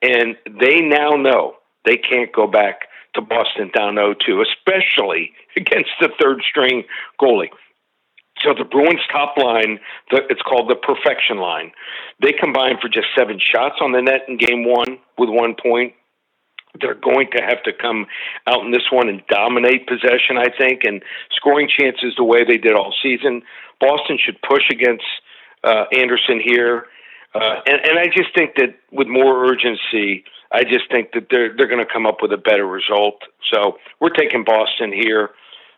and 0.00 0.36
they 0.60 0.80
now 0.80 1.10
know 1.10 1.56
they 1.84 1.96
can't 1.96 2.32
go 2.32 2.46
back 2.46 2.88
to 3.14 3.20
Boston 3.20 3.70
down 3.74 3.94
0 3.94 4.14
2, 4.26 4.42
especially 4.42 5.32
against 5.56 5.90
the 6.00 6.08
third 6.20 6.42
string 6.48 6.84
goalie. 7.20 7.50
So 8.42 8.52
the 8.52 8.64
Bruins 8.64 9.00
top 9.12 9.36
line, 9.36 9.78
the, 10.10 10.22
it's 10.28 10.42
called 10.42 10.68
the 10.68 10.74
perfection 10.74 11.38
line. 11.38 11.72
They 12.20 12.32
combined 12.32 12.78
for 12.80 12.88
just 12.88 13.06
seven 13.16 13.38
shots 13.38 13.76
on 13.80 13.92
the 13.92 14.02
net 14.02 14.22
in 14.28 14.36
game 14.36 14.64
one 14.64 14.98
with 15.16 15.28
one 15.28 15.54
point. 15.54 15.94
They're 16.80 16.94
going 16.94 17.28
to 17.36 17.42
have 17.42 17.62
to 17.62 17.72
come 17.72 18.06
out 18.48 18.64
in 18.64 18.72
this 18.72 18.90
one 18.90 19.08
and 19.08 19.22
dominate 19.28 19.86
possession, 19.86 20.36
I 20.36 20.48
think, 20.58 20.82
and 20.82 21.02
scoring 21.36 21.68
chances 21.68 22.14
the 22.16 22.24
way 22.24 22.44
they 22.44 22.58
did 22.58 22.74
all 22.74 22.92
season. 23.00 23.42
Boston 23.80 24.18
should 24.18 24.42
push 24.42 24.64
against 24.70 25.04
uh, 25.62 25.84
Anderson 25.96 26.40
here. 26.44 26.86
Uh, 27.32 27.60
and, 27.66 27.80
and 27.84 27.98
I 27.98 28.06
just 28.06 28.34
think 28.34 28.56
that 28.56 28.74
with 28.90 29.06
more 29.06 29.46
urgency, 29.48 30.24
I 30.52 30.62
just 30.62 30.90
think 30.90 31.12
that 31.12 31.26
they're 31.30 31.54
they're 31.56 31.66
going 31.66 31.84
to 31.84 31.92
come 31.92 32.06
up 32.06 32.18
with 32.22 32.32
a 32.32 32.36
better 32.36 32.66
result. 32.66 33.22
So 33.52 33.78
we're 34.00 34.10
taking 34.10 34.44
Boston 34.44 34.92
here 34.92 35.30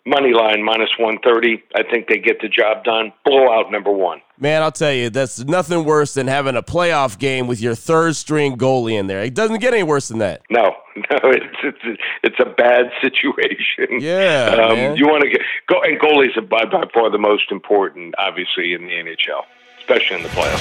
money 0.06 0.32
line 0.32 0.62
minus 0.62 0.90
130. 0.98 1.62
I 1.74 1.82
think 1.82 2.08
they 2.08 2.18
get 2.18 2.40
the 2.40 2.48
job 2.48 2.84
done. 2.84 3.12
Blowout 3.24 3.70
number 3.70 3.90
one. 3.90 4.20
Man, 4.38 4.62
I'll 4.62 4.72
tell 4.72 4.92
you, 4.92 5.10
that's 5.10 5.44
nothing 5.44 5.84
worse 5.84 6.14
than 6.14 6.28
having 6.28 6.56
a 6.56 6.62
playoff 6.62 7.18
game 7.18 7.46
with 7.46 7.60
your 7.60 7.74
third 7.74 8.16
string 8.16 8.56
goalie 8.56 8.98
in 8.98 9.06
there. 9.06 9.22
It 9.22 9.34
doesn't 9.34 9.60
get 9.60 9.74
any 9.74 9.82
worse 9.82 10.08
than 10.08 10.18
that. 10.18 10.42
No, 10.50 10.74
no, 10.96 11.18
it's 11.24 11.56
it's, 11.64 12.00
it's 12.22 12.40
a 12.40 12.44
bad 12.44 12.90
situation. 13.02 14.00
Yeah, 14.00 14.68
um, 14.70 14.96
you 14.96 15.06
want 15.06 15.22
to 15.22 15.30
get 15.30 15.40
go 15.68 15.80
and 15.82 15.98
goalies 15.98 16.36
are 16.36 16.42
by, 16.42 16.64
by 16.64 16.84
far 16.92 17.10
the 17.10 17.18
most 17.18 17.50
important, 17.50 18.14
obviously, 18.18 18.72
in 18.72 18.82
the 18.86 18.92
NHL 18.92 19.42
especially 19.78 20.16
in 20.16 20.22
the 20.24 20.28
playoffs. 20.30 20.58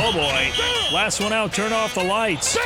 Oh 0.00 0.10
boy. 0.14 0.94
Last 0.94 1.20
one 1.20 1.34
out, 1.34 1.52
turn 1.52 1.70
off 1.70 1.94
the 1.94 2.02
lights. 2.02 2.56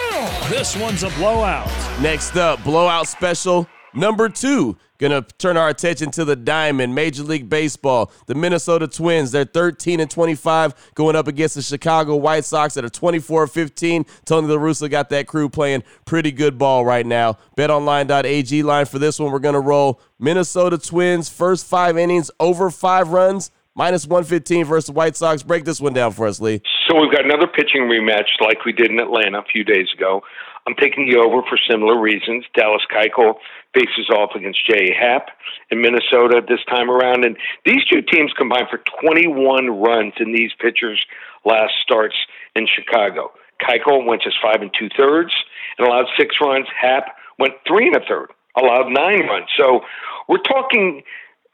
This 0.48 0.76
one's 0.76 1.02
a 1.02 1.10
blowout. 1.10 1.66
Next 2.00 2.36
up, 2.36 2.62
blowout 2.62 3.08
special 3.08 3.66
number 3.92 4.28
two. 4.28 4.76
Gonna 5.02 5.26
turn 5.36 5.56
our 5.56 5.68
attention 5.68 6.12
to 6.12 6.24
the 6.24 6.36
Diamond, 6.36 6.94
Major 6.94 7.24
League 7.24 7.48
Baseball. 7.48 8.12
The 8.26 8.36
Minnesota 8.36 8.86
Twins, 8.86 9.32
they're 9.32 9.44
13 9.44 9.98
and 9.98 10.08
25, 10.08 10.92
going 10.94 11.16
up 11.16 11.26
against 11.26 11.56
the 11.56 11.62
Chicago 11.62 12.14
White 12.14 12.44
Sox 12.44 12.74
that 12.74 12.84
are 12.84 12.88
24 12.88 13.48
15. 13.48 14.06
Tony 14.24 14.46
La 14.46 14.54
Russa 14.54 14.88
got 14.88 15.10
that 15.10 15.26
crew 15.26 15.48
playing 15.48 15.82
pretty 16.04 16.30
good 16.30 16.56
ball 16.56 16.84
right 16.84 17.04
now. 17.04 17.36
BetOnline.ag 17.56 18.62
line 18.62 18.86
for 18.86 19.00
this 19.00 19.18
one. 19.18 19.32
We're 19.32 19.40
gonna 19.40 19.58
roll 19.58 20.00
Minnesota 20.20 20.78
Twins 20.78 21.28
first 21.28 21.66
five 21.66 21.98
innings 21.98 22.30
over 22.38 22.70
five 22.70 23.08
runs. 23.08 23.50
Minus 23.74 24.06
115 24.06 24.66
versus 24.66 24.86
the 24.86 24.92
White 24.92 25.16
Sox. 25.16 25.42
Break 25.42 25.64
this 25.64 25.80
one 25.80 25.94
down 25.94 26.12
for 26.12 26.28
us, 26.28 26.40
Lee. 26.40 26.62
So 26.88 27.00
we've 27.00 27.10
got 27.10 27.24
another 27.24 27.48
pitching 27.48 27.88
rematch 27.90 28.28
like 28.40 28.64
we 28.64 28.72
did 28.72 28.92
in 28.92 29.00
Atlanta 29.00 29.40
a 29.40 29.44
few 29.50 29.64
days 29.64 29.88
ago. 29.96 30.22
I'm 30.66 30.74
taking 30.76 31.10
the 31.10 31.18
over 31.18 31.42
for 31.48 31.58
similar 31.68 32.00
reasons. 32.00 32.44
Dallas 32.54 32.82
Keuchel 32.94 33.34
faces 33.74 34.10
off 34.10 34.30
against 34.34 34.66
Jay 34.66 34.94
Happ 34.98 35.28
in 35.70 35.80
Minnesota 35.80 36.42
this 36.46 36.60
time 36.68 36.90
around, 36.90 37.24
and 37.24 37.36
these 37.64 37.84
two 37.84 38.02
teams 38.02 38.32
combined 38.36 38.66
for 38.70 38.80
21 39.02 39.80
runs 39.80 40.14
in 40.20 40.32
these 40.32 40.52
pitchers' 40.58 41.04
last 41.44 41.72
starts 41.82 42.16
in 42.54 42.66
Chicago. 42.66 43.32
Keuchel 43.60 44.06
went 44.06 44.22
just 44.22 44.36
five 44.42 44.60
and 44.60 44.70
two 44.78 44.88
thirds 44.96 45.32
and 45.78 45.86
allowed 45.86 46.06
six 46.18 46.36
runs. 46.40 46.66
Happ 46.78 47.16
went 47.38 47.54
three 47.66 47.86
and 47.86 47.96
a 47.96 48.00
third, 48.06 48.30
allowed 48.56 48.88
nine 48.88 49.26
runs. 49.26 49.48
So 49.56 49.80
we're 50.28 50.38
talking. 50.38 51.02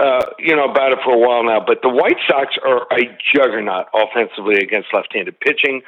Uh, 0.00 0.26
you 0.38 0.54
know 0.54 0.70
about 0.70 0.92
it 0.92 0.98
for 1.04 1.12
a 1.12 1.18
while 1.18 1.42
now, 1.42 1.58
but 1.58 1.82
the 1.82 1.88
White 1.88 2.18
Sox 2.28 2.54
are 2.64 2.86
a 2.92 3.18
juggernaut 3.34 3.86
offensively 3.92 4.54
against 4.62 4.86
left-handed 4.94 5.40
pitching 5.40 5.82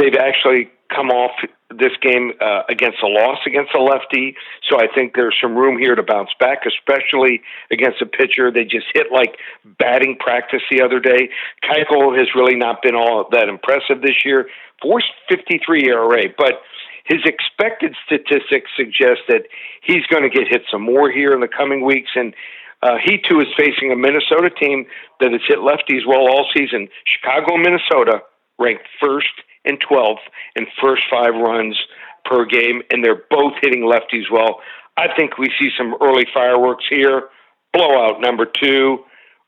they've 0.00 0.16
actually 0.18 0.70
come 0.88 1.10
off 1.10 1.32
this 1.70 1.92
game 2.02 2.32
uh, 2.40 2.62
against 2.68 2.98
a 3.02 3.06
loss 3.06 3.38
against 3.46 3.74
a 3.74 3.80
lefty. 3.80 4.34
So 4.68 4.78
I 4.80 4.88
think 4.92 5.14
there's 5.14 5.36
some 5.40 5.54
room 5.54 5.78
here 5.78 5.94
to 5.94 6.02
bounce 6.02 6.30
back, 6.40 6.66
especially 6.66 7.42
against 7.70 8.02
a 8.02 8.06
pitcher. 8.06 8.50
They 8.50 8.64
just 8.64 8.86
hit 8.92 9.06
like 9.12 9.36
batting 9.78 10.16
practice 10.18 10.62
the 10.70 10.82
other 10.82 10.98
day. 10.98 11.30
Keuchel 11.62 12.18
has 12.18 12.28
really 12.34 12.56
not 12.56 12.82
been 12.82 12.96
all 12.96 13.28
that 13.30 13.48
impressive 13.48 14.02
this 14.02 14.24
year. 14.24 14.48
453 14.82 15.90
ERA, 15.90 16.24
but 16.36 16.62
his 17.04 17.20
expected 17.24 17.94
statistics 18.04 18.70
suggest 18.76 19.20
that 19.28 19.46
he's 19.82 20.04
going 20.10 20.22
to 20.22 20.30
get 20.30 20.48
hit 20.48 20.62
some 20.70 20.82
more 20.82 21.10
here 21.10 21.32
in 21.32 21.40
the 21.40 21.48
coming 21.48 21.84
weeks. 21.84 22.10
And 22.14 22.34
uh, 22.82 22.96
he 23.04 23.18
too 23.18 23.40
is 23.40 23.48
facing 23.56 23.92
a 23.92 23.96
Minnesota 23.96 24.50
team 24.50 24.86
that 25.20 25.30
has 25.32 25.42
hit 25.46 25.58
lefties 25.58 26.06
well 26.06 26.26
all 26.26 26.46
season. 26.56 26.88
Chicago, 27.04 27.56
Minnesota, 27.56 28.22
ranked 28.58 28.86
first 29.00 29.32
and 29.64 29.78
12th 29.80 30.24
in 30.56 30.66
first 30.80 31.02
five 31.10 31.34
runs 31.34 31.78
per 32.24 32.44
game, 32.44 32.82
and 32.90 33.04
they're 33.04 33.22
both 33.30 33.54
hitting 33.60 33.82
lefties 33.82 34.30
well. 34.30 34.60
I 34.96 35.06
think 35.16 35.38
we 35.38 35.50
see 35.58 35.70
some 35.76 35.94
early 36.00 36.26
fireworks 36.32 36.84
here. 36.88 37.28
Blowout 37.72 38.20
number 38.20 38.46
two, 38.46 38.98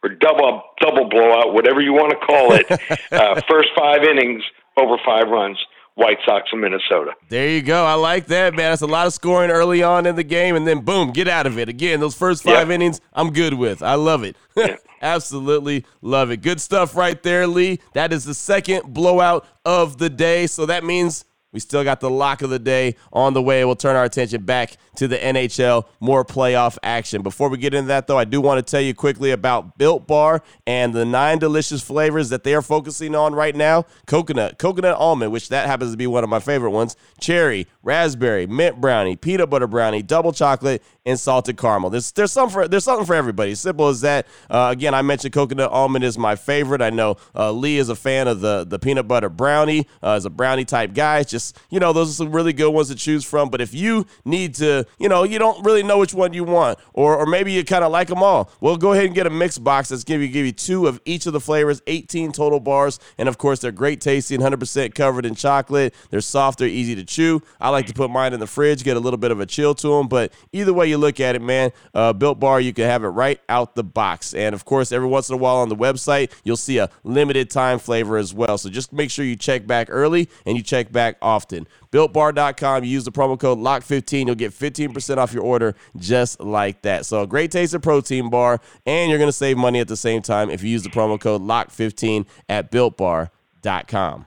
or 0.03 0.11
double 0.11 0.63
double 0.81 1.09
blowout, 1.09 1.53
whatever 1.53 1.81
you 1.81 1.93
want 1.93 2.11
to 2.11 2.27
call 2.27 2.53
it. 2.53 2.71
uh, 3.13 3.41
first 3.49 3.69
five 3.77 4.03
innings 4.05 4.43
over 4.77 4.97
five 5.05 5.29
runs. 5.29 5.59
White 5.95 6.19
Sox 6.25 6.49
in 6.53 6.61
Minnesota. 6.61 7.13
There 7.29 7.49
you 7.49 7.63
go. 7.63 7.85
I 7.85 7.95
like 7.95 8.27
that, 8.27 8.55
man. 8.55 8.73
That's 8.73 8.83
a 8.83 8.87
lot 8.87 9.07
of 9.07 9.13
scoring 9.13 9.51
early 9.51 9.83
on 9.83 10.07
in 10.07 10.17
the 10.17 10.25
game, 10.25 10.57
and 10.57 10.67
then 10.67 10.81
boom, 10.81 11.11
get 11.11 11.29
out 11.29 11.47
of 11.47 11.59
it. 11.59 11.69
Again, 11.69 12.01
those 12.01 12.15
first 12.15 12.43
five 12.43 12.69
yeah. 12.69 12.75
innings, 12.75 13.01
I'm 13.13 13.33
good 13.33 13.55
with. 13.55 13.83
I 13.83 13.95
love 13.95 14.25
it. 14.25 14.37
Yeah. 14.57 14.77
Absolutely 15.03 15.85
love 16.01 16.31
it. 16.31 16.39
Good 16.39 16.61
stuff 16.61 16.97
right 16.97 17.21
there, 17.23 17.47
Lee. 17.47 17.81
That 17.93 18.13
is 18.13 18.25
the 18.25 18.35
second 18.35 18.95
blowout 18.95 19.45
of 19.65 19.99
the 19.99 20.09
day. 20.09 20.47
So 20.47 20.65
that 20.67 20.85
means 20.85 21.25
we 21.53 21.61
still 21.61 21.85
got 21.85 22.01
the 22.01 22.11
lock 22.11 22.43
of 22.43 22.51
the 22.51 22.59
day 22.59 22.97
on 23.13 23.35
the 23.35 23.43
way. 23.43 23.65
We'll 23.65 23.77
turn 23.77 23.95
our 23.95 24.05
attention 24.05 24.43
back 24.45 24.77
to 24.97 25.07
the 25.07 25.19
NHL, 25.19 25.87
more 26.01 26.25
playoff 26.25 26.79
action. 26.83 27.23
Before 27.23 27.49
we 27.49 27.59
get 27.59 27.75
into 27.75 27.89
that, 27.89 28.07
though, 28.07 28.19
I 28.19 28.25
do 28.25 28.41
want 28.41 28.65
to 28.65 28.71
tell 28.71 28.81
you 28.81 28.95
quickly 28.95 29.31
about 29.31 29.77
Built 29.79 30.07
Bar 30.07 30.43
and 30.67 30.95
the 30.95 31.05
nine 31.05 31.39
delicious 31.39 31.83
flavors 31.83 32.31
that 32.31 32.45
they 32.45 32.55
are 32.55 32.63
focusing 32.63 33.15
on 33.15 33.35
right 33.35 33.55
now 33.55 33.85
coconut, 34.07 34.59
coconut 34.59 34.97
almond, 34.97 35.33
which 35.33 35.51
that 35.51 35.67
happens 35.67 35.91
to 35.93 35.97
be 35.97 36.07
one 36.07 36.25
of 36.25 36.31
my 36.31 36.41
favorite 36.41 36.71
ones, 36.71 36.97
cherry, 37.21 37.67
raspberry, 37.83 38.47
mint 38.47 38.81
brownie, 38.81 39.17
peanut 39.17 39.51
butter 39.51 39.67
brownie, 39.67 40.03
double 40.03 40.33
chocolate, 40.33 40.83
and 41.05 41.19
salted 41.19 41.57
caramel. 41.57 41.91
There's 41.91 42.13
there's 42.13 42.33
some 42.33 42.49
for 42.49 42.69
there's 42.69 42.85
something 42.85 43.07
for 43.07 43.15
everybody. 43.15 43.55
Simple 43.55 43.89
as 43.89 44.01
that. 44.03 44.27
Uh, 44.49 44.69
again, 44.71 44.95
I 44.95 45.03
mentioned 45.03 45.35
coconut 45.35 45.71
almond 45.71 46.05
is 46.05 46.17
my 46.17 46.37
favorite. 46.37 46.81
I 46.81 46.91
know 46.91 47.17
uh, 47.35 47.51
Lee 47.53 47.79
is 47.79 47.89
a 47.89 47.97
fan 47.97 48.29
of 48.29 48.41
the 48.41 48.65
the 48.65 48.79
peanut 48.79 49.09
butter 49.09 49.29
brownie. 49.29 49.87
Uh, 50.03 50.13
as 50.13 50.25
a 50.25 50.31
brownie 50.31 50.65
type 50.65 50.95
guy, 50.95 51.19
it's 51.19 51.31
you 51.71 51.81
know 51.81 51.93
those 51.93 52.11
are 52.11 52.15
some 52.15 52.33
really 52.33 52.53
good 52.53 52.71
ones 52.71 52.89
to 52.89 52.95
choose 52.95 53.25
from. 53.25 53.49
But 53.51 53.61
if 53.61 53.75
you 53.75 54.07
need 54.25 54.55
to, 54.57 54.87
you 54.99 55.09
know, 55.09 55.25
you 55.25 55.39
don't 55.39 55.65
really 55.65 55.83
know 55.83 55.99
which 55.99 56.15
one 56.15 56.33
you 56.33 56.45
want, 56.45 56.79
or 56.93 57.17
or 57.17 57.27
maybe 57.27 57.53
you 57.53 57.65
kind 57.65 57.85
of 57.85 57.91
like 57.93 58.09
them 58.09 58.23
all, 58.23 58.51
well, 58.61 58.77
go 58.77 58.93
ahead 58.93 59.07
and 59.07 59.15
get 59.15 59.27
a 59.27 59.31
mix 59.31 59.59
box 59.59 59.89
that's 59.89 60.05
give 60.05 60.21
you 60.21 60.29
give 60.29 60.47
you 60.47 60.53
two 60.53 60.87
of 60.87 61.01
each 61.05 61.27
of 61.27 61.33
the 61.33 61.41
flavors, 61.41 61.83
18 61.87 62.33
total 62.33 62.61
bars, 62.61 62.99
and 63.19 63.29
of 63.29 63.39
course 63.39 63.61
they're 63.61 63.73
great 63.73 64.01
tasting, 64.01 64.41
100% 64.41 64.95
covered 64.95 65.27
in 65.27 65.35
chocolate. 65.35 65.95
They're 66.11 66.21
soft, 66.21 66.59
they're 66.59 66.69
easy 66.69 66.95
to 66.95 67.05
chew. 67.05 67.43
I 67.61 67.71
like 67.71 67.87
to 67.87 67.95
put 67.95 68.11
mine 68.11 68.33
in 68.33 68.41
the 68.41 68.47
fridge, 68.47 68.85
get 68.85 68.97
a 68.97 69.01
little 69.01 69.19
bit 69.19 69.31
of 69.31 69.41
a 69.41 69.47
chill 69.47 69.75
to 69.77 69.89
them. 69.89 70.09
But 70.09 70.33
either 70.53 70.73
way 70.73 70.89
you 70.89 70.99
look 70.99 71.21
at 71.21 71.35
it, 71.35 71.43
man, 71.43 71.73
uh, 71.95 72.13
Built 72.13 72.41
Bar, 72.41 72.61
you 72.61 72.73
can 72.73 72.85
have 72.85 73.05
it 73.05 73.09
right 73.09 73.41
out 73.49 73.75
the 73.75 73.85
box. 73.85 74.35
And 74.35 74.55
of 74.55 74.65
course, 74.65 74.93
every 74.93 75.09
once 75.09 75.29
in 75.29 75.35
a 75.35 75.39
while 75.39 75.57
on 75.57 75.69
the 75.69 75.77
website, 75.77 76.33
you'll 76.45 76.57
see 76.57 76.79
a 76.79 76.91
limited 77.05 77.51
time 77.51 77.79
flavor 77.79 78.17
as 78.17 78.35
well. 78.35 78.59
So 78.59 78.69
just 78.71 78.93
make 78.93 79.11
sure 79.11 79.25
you 79.25 79.37
check 79.37 79.67
back 79.67 79.89
early 79.91 80.29
and 80.47 80.57
you 80.57 80.63
check 80.63 80.93
back 80.93 81.17
often. 81.33 81.67
BuiltBar.com, 81.91 82.85
use 82.85 83.05
the 83.05 83.13
promo 83.13 83.39
code 83.39 83.59
LOCK15. 83.59 84.27
You'll 84.27 84.35
get 84.35 84.53
15% 84.53 85.17
off 85.17 85.33
your 85.33 85.43
order 85.43 85.75
just 85.97 86.41
like 86.41 86.83
that. 86.83 87.07
So, 87.07 87.23
a 87.23 87.27
great 87.27 87.51
taste 87.51 87.75
of 87.75 87.83
protein 87.83 88.31
bar, 88.31 88.61
and 88.87 89.11
you're 89.11 89.19
going 89.19 89.29
to 89.29 89.33
save 89.33 89.57
money 89.57 89.81
at 89.81 89.89
the 89.89 89.97
same 89.97 90.23
time 90.23 90.51
if 90.51 90.63
you 90.63 90.71
use 90.71 90.83
the 90.83 90.91
promo 90.91 91.19
code 91.19 91.43
LOCK15 91.43 92.27
at 92.49 92.71
BuiltBar.com. 92.71 94.27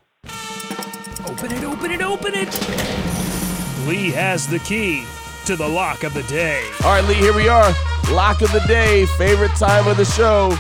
Open 1.28 1.52
it, 1.52 1.64
open 1.64 1.92
it, 1.92 2.02
open 2.02 2.34
it. 2.36 3.88
Lee 3.88 4.10
has 4.12 4.48
the 4.48 4.60
key 4.60 5.06
to 5.46 5.56
the 5.56 5.68
lock 5.68 6.04
of 6.04 6.14
the 6.14 6.24
day. 6.24 6.68
All 6.84 6.92
right, 6.92 7.04
Lee, 7.08 7.16
here 7.16 7.36
we 7.36 7.48
are. 7.48 7.72
Lock 8.12 8.42
of 8.42 8.52
the 8.52 8.64
day, 8.68 9.06
favorite 9.18 9.56
time 9.56 9.88
of 9.88 9.98
the 9.98 10.06
show. 10.06 10.58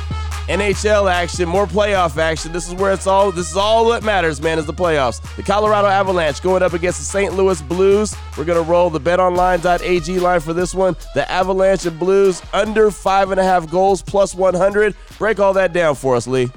NHL 0.47 1.11
action, 1.11 1.49
more 1.49 1.65
playoff 1.65 2.17
action. 2.17 2.51
This 2.51 2.67
is 2.67 2.75
where 2.75 2.93
it's 2.93 3.07
all. 3.07 3.31
This 3.31 3.49
is 3.49 3.57
all 3.57 3.89
that 3.89 4.03
matters, 4.03 4.41
man. 4.41 4.59
Is 4.59 4.65
the 4.65 4.73
playoffs. 4.73 5.19
The 5.35 5.43
Colorado 5.43 5.87
Avalanche 5.87 6.41
going 6.41 6.61
up 6.61 6.73
against 6.73 6.99
the 6.99 7.05
St. 7.05 7.33
Louis 7.33 7.61
Blues. 7.63 8.15
We're 8.37 8.45
gonna 8.45 8.61
roll 8.61 8.91
the 8.91 8.99
BetOnline.ag 8.99 10.19
line 10.19 10.39
for 10.39 10.53
this 10.53 10.75
one. 10.75 10.95
The 11.15 11.29
Avalanche 11.31 11.85
and 11.85 11.97
Blues 11.97 12.43
under 12.53 12.91
five 12.91 13.31
and 13.31 13.39
a 13.39 13.43
half 13.43 13.69
goals 13.69 14.03
plus 14.03 14.35
100. 14.35 14.95
Break 15.17 15.39
all 15.39 15.53
that 15.53 15.73
down 15.73 15.95
for 15.95 16.15
us, 16.15 16.27
Lee. 16.27 16.49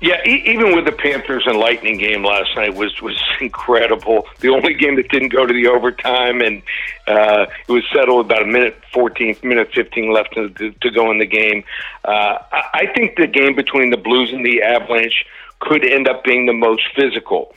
Yeah, 0.00 0.20
e- 0.26 0.42
even 0.44 0.74
with 0.74 0.84
the 0.84 0.92
Panthers 0.92 1.44
and 1.46 1.58
Lightning 1.58 1.96
game 1.96 2.22
last 2.22 2.54
night 2.54 2.74
was 2.74 3.00
was 3.00 3.18
incredible. 3.40 4.26
The 4.40 4.50
only 4.50 4.74
game 4.74 4.96
that 4.96 5.08
didn't 5.08 5.30
go 5.30 5.46
to 5.46 5.52
the 5.52 5.68
overtime, 5.68 6.42
and 6.42 6.62
uh, 7.06 7.46
it 7.66 7.72
was 7.72 7.82
settled 7.94 8.26
about 8.26 8.42
a 8.42 8.46
minute 8.46 8.76
fourteen, 8.92 9.36
minute 9.42 9.72
fifteen 9.72 10.12
left 10.12 10.34
to, 10.34 10.50
to, 10.50 10.90
go 10.90 11.10
in 11.10 11.18
the 11.18 11.26
game. 11.26 11.64
Uh, 12.04 12.38
I 12.52 12.86
think 12.94 13.16
the 13.16 13.26
game 13.26 13.54
between 13.54 13.90
the 13.90 13.96
Blues 13.96 14.32
and 14.32 14.44
the 14.44 14.62
Avalanche 14.62 15.24
could 15.60 15.84
end 15.84 16.08
up 16.08 16.24
being 16.24 16.44
the 16.44 16.52
most 16.52 16.82
physical. 16.94 17.54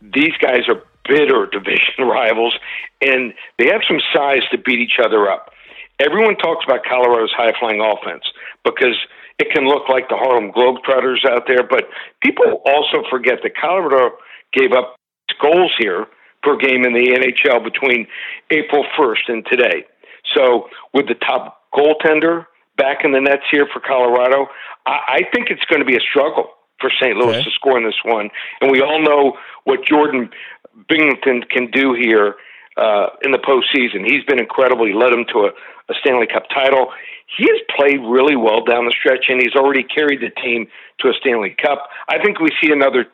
These 0.00 0.36
guys 0.40 0.68
are 0.68 0.82
bitter 1.06 1.46
division 1.52 2.04
rivals, 2.06 2.54
and 3.02 3.34
they 3.58 3.66
have 3.66 3.82
some 3.86 4.00
size 4.14 4.42
to 4.50 4.58
beat 4.58 4.78
each 4.78 4.98
other 4.98 5.30
up. 5.30 5.52
Everyone 6.00 6.36
talks 6.36 6.64
about 6.64 6.84
Colorado's 6.84 7.32
high 7.32 7.52
flying 7.60 7.80
offense 7.80 8.24
because 8.64 8.96
it 9.38 9.50
can 9.52 9.66
look 9.66 9.88
like 9.88 10.08
the 10.08 10.16
Harlem 10.16 10.52
Globetrotters 10.52 11.24
out 11.28 11.44
there, 11.46 11.62
but 11.68 11.84
people 12.22 12.62
also 12.66 13.02
forget 13.10 13.38
that 13.42 13.52
Colorado 13.56 14.16
gave 14.52 14.72
up 14.72 14.96
goals 15.40 15.72
here 15.78 16.06
per 16.42 16.56
game 16.56 16.84
in 16.84 16.92
the 16.92 17.06
NHL 17.06 17.64
between 17.64 18.06
April 18.50 18.84
1st 18.98 19.28
and 19.28 19.46
today. 19.46 19.84
So, 20.34 20.68
with 20.94 21.08
the 21.08 21.14
top 21.14 21.62
goaltender 21.74 22.46
back 22.76 23.04
in 23.04 23.12
the 23.12 23.20
nets 23.20 23.42
here 23.50 23.66
for 23.72 23.80
Colorado, 23.80 24.46
I, 24.86 24.98
I 25.08 25.20
think 25.32 25.50
it's 25.50 25.64
going 25.64 25.80
to 25.80 25.86
be 25.86 25.96
a 25.96 26.00
struggle 26.00 26.50
for 26.80 26.90
St. 27.00 27.16
Louis 27.16 27.36
okay. 27.36 27.44
to 27.44 27.50
score 27.50 27.78
in 27.78 27.84
this 27.84 28.00
one. 28.04 28.30
And 28.60 28.70
we 28.70 28.80
all 28.82 29.00
know 29.00 29.36
what 29.64 29.84
Jordan 29.84 30.30
Binnington 30.90 31.48
can 31.48 31.70
do 31.70 31.94
here 31.94 32.36
uh, 32.76 33.06
in 33.22 33.32
the 33.32 33.38
postseason. 33.38 34.04
He's 34.06 34.24
been 34.24 34.38
incredible. 34.38 34.86
He 34.86 34.94
led 34.94 35.12
them 35.12 35.24
to 35.32 35.38
a, 35.40 35.50
a 35.90 35.94
Stanley 36.00 36.26
Cup 36.26 36.44
title. 36.54 36.88
He 37.36 37.44
has 37.44 37.60
played 37.76 38.00
really 38.00 38.36
well 38.36 38.64
down 38.64 38.84
the 38.84 38.94
stretch, 38.98 39.26
and 39.28 39.40
he's 39.40 39.54
already 39.54 39.82
carried 39.82 40.20
the 40.20 40.30
team 40.30 40.66
to 41.00 41.08
a 41.08 41.12
Stanley 41.20 41.56
Cup. 41.60 41.88
I 42.08 42.22
think 42.22 42.40
we 42.40 42.48
see 42.62 42.72
another, 42.72 43.06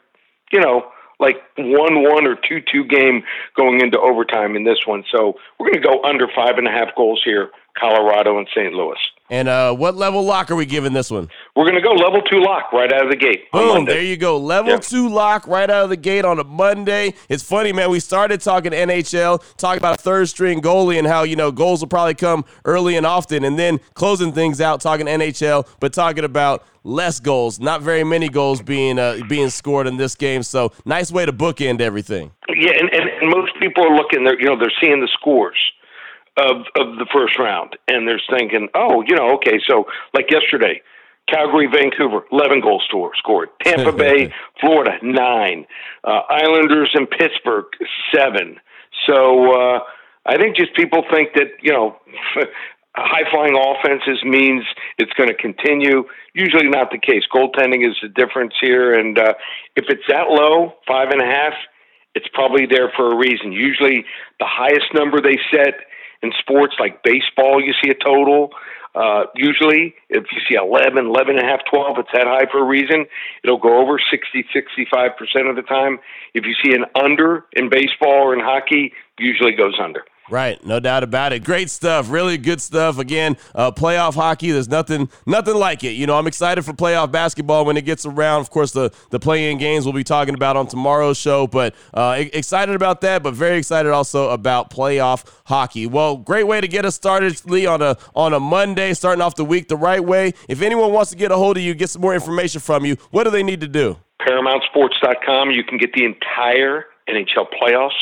you 0.52 0.60
know, 0.60 0.90
like 1.20 1.36
one 1.56 2.02
one 2.02 2.26
or 2.26 2.36
two 2.36 2.60
two 2.72 2.84
game 2.84 3.22
going 3.56 3.80
into 3.80 3.98
overtime 3.98 4.56
in 4.56 4.64
this 4.64 4.78
one. 4.86 5.04
So 5.10 5.34
we're 5.58 5.72
going 5.72 5.82
to 5.82 5.88
go 5.88 6.02
under 6.04 6.26
five 6.34 6.58
and 6.58 6.66
a 6.66 6.70
half 6.70 6.94
goals 6.96 7.22
here, 7.24 7.50
Colorado 7.78 8.38
and 8.38 8.48
St. 8.54 8.72
Louis. 8.72 8.98
And 9.30 9.48
uh, 9.48 9.74
what 9.74 9.96
level 9.96 10.24
lock 10.24 10.50
are 10.50 10.56
we 10.56 10.66
giving 10.66 10.92
this 10.92 11.10
one? 11.10 11.28
We're 11.58 11.64
going 11.64 11.74
to 11.74 11.80
go 11.80 11.90
level 11.90 12.22
two 12.22 12.38
lock 12.38 12.72
right 12.72 12.92
out 12.92 13.02
of 13.02 13.10
the 13.10 13.16
gate. 13.16 13.50
Boom! 13.50 13.84
There 13.84 14.00
you 14.00 14.16
go, 14.16 14.38
level 14.38 14.70
yep. 14.70 14.80
two 14.80 15.08
lock 15.08 15.44
right 15.48 15.68
out 15.68 15.82
of 15.82 15.90
the 15.90 15.96
gate 15.96 16.24
on 16.24 16.38
a 16.38 16.44
Monday. 16.44 17.14
It's 17.28 17.42
funny, 17.42 17.72
man. 17.72 17.90
We 17.90 17.98
started 17.98 18.40
talking 18.40 18.70
NHL, 18.70 19.42
talking 19.56 19.78
about 19.78 19.98
a 19.98 20.00
third 20.00 20.28
string 20.28 20.62
goalie 20.62 20.98
and 20.98 21.06
how 21.08 21.24
you 21.24 21.34
know 21.34 21.50
goals 21.50 21.80
will 21.80 21.88
probably 21.88 22.14
come 22.14 22.44
early 22.64 22.94
and 22.94 23.04
often, 23.04 23.42
and 23.42 23.58
then 23.58 23.80
closing 23.94 24.30
things 24.30 24.60
out 24.60 24.80
talking 24.80 25.06
NHL, 25.06 25.66
but 25.80 25.92
talking 25.92 26.22
about 26.22 26.64
less 26.84 27.18
goals, 27.18 27.58
not 27.58 27.82
very 27.82 28.04
many 28.04 28.28
goals 28.28 28.62
being 28.62 29.00
uh, 29.00 29.18
being 29.28 29.50
scored 29.50 29.88
in 29.88 29.96
this 29.96 30.14
game. 30.14 30.44
So 30.44 30.70
nice 30.84 31.10
way 31.10 31.26
to 31.26 31.32
bookend 31.32 31.80
everything. 31.80 32.30
Yeah, 32.48 32.70
and, 32.78 32.88
and 32.88 33.30
most 33.30 33.50
people 33.58 33.82
are 33.82 33.96
looking. 33.96 34.22
They're 34.22 34.38
you 34.40 34.46
know 34.46 34.56
they're 34.56 34.70
seeing 34.80 35.00
the 35.00 35.08
scores 35.12 35.58
of 36.36 36.58
of 36.76 36.98
the 36.98 37.06
first 37.12 37.36
round, 37.36 37.76
and 37.88 38.06
they're 38.06 38.22
thinking, 38.30 38.68
oh, 38.76 39.02
you 39.04 39.16
know, 39.16 39.34
okay, 39.38 39.58
so 39.66 39.86
like 40.14 40.30
yesterday, 40.30 40.80
Calgary, 41.28 41.68
Vancouver, 41.72 42.24
eleven 42.32 42.60
goals 42.60 42.82
store, 42.88 43.12
scored. 43.16 43.48
Tampa 43.62 43.92
Bay, 43.96 44.32
Florida, 44.60 44.98
nine. 45.02 45.66
Uh, 46.04 46.20
Islanders 46.28 46.90
and 46.94 47.08
Pittsburgh, 47.08 47.66
seven. 48.14 48.56
So 49.08 49.52
uh, 49.52 49.78
I 50.26 50.36
think 50.36 50.56
just 50.56 50.74
people 50.74 51.02
think 51.12 51.34
that 51.34 51.62
you 51.62 51.72
know. 51.72 51.96
high 53.00 53.30
flying 53.30 53.54
offenses 53.54 54.24
means 54.24 54.64
it's 54.98 55.12
going 55.12 55.28
to 55.28 55.34
continue. 55.34 56.02
Usually 56.34 56.68
not 56.68 56.90
the 56.90 56.98
case. 56.98 57.22
Goaltending 57.32 57.86
is 57.86 57.94
the 58.02 58.08
difference 58.08 58.54
here, 58.60 58.92
and 58.92 59.16
uh, 59.16 59.34
if 59.76 59.84
it's 59.88 60.02
that 60.08 60.26
low, 60.28 60.74
five 60.86 61.10
and 61.10 61.22
a 61.22 61.24
half, 61.24 61.52
it's 62.14 62.26
probably 62.34 62.66
there 62.66 62.90
for 62.96 63.12
a 63.12 63.16
reason. 63.16 63.52
Usually, 63.52 64.04
the 64.40 64.46
highest 64.48 64.92
number 64.94 65.20
they 65.20 65.38
set 65.54 65.74
in 66.22 66.32
sports 66.40 66.74
like 66.80 67.02
baseball, 67.04 67.62
you 67.62 67.72
see 67.82 67.90
a 67.90 67.94
total 67.94 68.50
Uh, 68.98 69.26
usually, 69.36 69.94
if 70.08 70.24
you 70.32 70.40
see 70.48 70.56
11, 70.56 71.06
11 71.06 71.38
and 71.38 71.46
a 71.46 71.48
half, 71.48 71.60
12, 71.70 71.98
it's 71.98 72.08
that 72.12 72.26
high 72.26 72.50
for 72.50 72.58
a 72.58 72.64
reason. 72.64 73.06
It'll 73.44 73.56
go 73.58 73.80
over 73.80 74.00
60, 74.10 74.44
65% 74.52 75.48
of 75.48 75.54
the 75.54 75.62
time. 75.62 76.00
If 76.34 76.44
you 76.44 76.54
see 76.60 76.74
an 76.74 76.84
under 77.00 77.46
in 77.52 77.70
baseball 77.70 78.10
or 78.10 78.34
in 78.34 78.40
hockey, 78.40 78.92
usually 79.16 79.52
goes 79.52 79.78
under. 79.80 80.04
Right, 80.30 80.64
no 80.64 80.78
doubt 80.78 81.04
about 81.04 81.32
it. 81.32 81.42
Great 81.42 81.70
stuff, 81.70 82.10
really 82.10 82.36
good 82.36 82.60
stuff. 82.60 82.98
Again, 82.98 83.38
uh, 83.54 83.72
playoff 83.72 84.14
hockey, 84.14 84.50
there's 84.50 84.68
nothing, 84.68 85.08
nothing 85.24 85.54
like 85.54 85.84
it. 85.84 85.92
You 85.92 86.06
know, 86.06 86.18
I'm 86.18 86.26
excited 86.26 86.64
for 86.64 86.74
playoff 86.74 87.10
basketball 87.10 87.64
when 87.64 87.78
it 87.78 87.86
gets 87.86 88.04
around. 88.04 88.42
Of 88.42 88.50
course, 88.50 88.72
the 88.72 88.92
the 89.10 89.18
play-in 89.18 89.56
games 89.56 89.86
we'll 89.86 89.94
be 89.94 90.04
talking 90.04 90.34
about 90.34 90.56
on 90.56 90.66
tomorrow's 90.66 91.16
show, 91.16 91.46
but 91.46 91.74
uh, 91.94 92.24
excited 92.32 92.74
about 92.74 93.00
that. 93.00 93.22
But 93.22 93.34
very 93.34 93.56
excited 93.56 93.90
also 93.90 94.28
about 94.30 94.70
playoff 94.70 95.24
hockey. 95.46 95.86
Well, 95.86 96.18
great 96.18 96.46
way 96.46 96.60
to 96.60 96.68
get 96.68 96.84
us 96.84 96.94
started, 96.94 97.40
Lee, 97.46 97.64
on 97.64 97.80
a 97.80 97.96
on 98.14 98.34
a 98.34 98.40
Monday, 98.40 98.92
starting 98.92 99.22
off 99.22 99.34
the 99.34 99.46
week 99.46 99.68
the 99.68 99.76
right 99.76 100.04
way. 100.04 100.34
If 100.46 100.60
anyone 100.60 100.92
wants 100.92 101.10
to 101.10 101.16
get 101.16 101.30
a 101.30 101.36
hold 101.36 101.56
of 101.56 101.62
you, 101.62 101.74
get 101.74 101.88
some 101.88 102.02
more 102.02 102.14
information 102.14 102.60
from 102.60 102.84
you, 102.84 102.96
what 103.10 103.24
do 103.24 103.30
they 103.30 103.42
need 103.42 103.62
to 103.62 103.68
do? 103.68 103.96
ParamountSports.com. 104.20 105.52
You 105.52 105.64
can 105.64 105.78
get 105.78 105.94
the 105.94 106.04
entire 106.04 106.84
NHL 107.08 107.46
playoffs 107.60 107.92